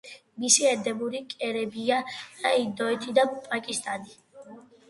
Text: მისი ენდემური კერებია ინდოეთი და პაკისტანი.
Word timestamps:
მისი 0.43 0.63
ენდემური 0.69 1.21
კერებია 1.33 1.99
ინდოეთი 2.63 3.15
და 3.21 3.29
პაკისტანი. 3.47 4.19